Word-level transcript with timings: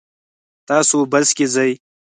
تاسو 0.67 0.97
بس 1.11 1.27
کې 1.37 1.45
ځئ؟ 1.53 1.71